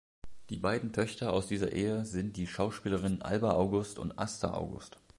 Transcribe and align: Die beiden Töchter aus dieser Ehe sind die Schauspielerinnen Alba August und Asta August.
Die 0.49 0.57
beiden 0.57 0.93
Töchter 0.93 1.31
aus 1.31 1.45
dieser 1.45 1.73
Ehe 1.73 2.05
sind 2.05 2.35
die 2.35 2.47
Schauspielerinnen 2.47 3.21
Alba 3.21 3.51
August 3.51 3.99
und 3.99 4.17
Asta 4.17 4.51
August. 4.55 4.97